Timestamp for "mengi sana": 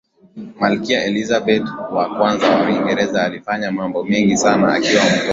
4.03-4.73